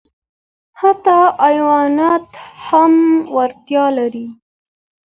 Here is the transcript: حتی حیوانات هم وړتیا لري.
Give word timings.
حتی 0.79 1.19
حیوانات 1.43 2.29
هم 2.67 2.93
وړتیا 3.35 3.85
لري. 3.97 4.27